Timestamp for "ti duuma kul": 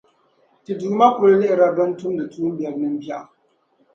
0.63-1.31